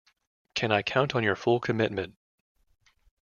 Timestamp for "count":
0.81-1.13